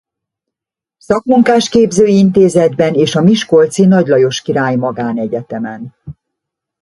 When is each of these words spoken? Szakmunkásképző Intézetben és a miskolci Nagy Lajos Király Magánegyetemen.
Szakmunkásképző 0.97 2.05
Intézetben 2.05 2.93
és 2.93 3.15
a 3.15 3.21
miskolci 3.21 3.85
Nagy 3.85 4.07
Lajos 4.07 4.41
Király 4.41 4.75
Magánegyetemen. 4.75 5.95